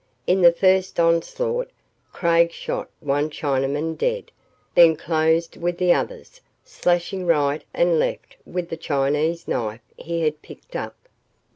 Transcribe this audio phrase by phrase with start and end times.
[0.25, 1.69] In the first onslaught,
[2.11, 4.31] Craig shot one Chinaman dead,
[4.73, 10.41] then closed with the others, slashing right and left with the Chinese knife he had
[10.41, 10.95] picked up.